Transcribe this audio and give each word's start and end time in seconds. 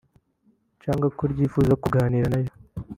cyangwa 0.83 1.07
ko 1.17 1.23
ryifuza 1.31 1.73
kuganira 1.83 2.27
nayo 2.31 2.51